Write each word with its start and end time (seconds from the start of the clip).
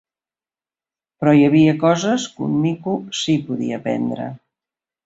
Però 1.19 1.35
hi 1.41 1.45
havia 1.49 1.75
coses 1.85 2.27
que 2.35 2.45
un 2.49 2.59
mico 2.65 2.99
sí 3.21 3.39
podia 3.51 3.81
aprendre... 3.83 4.33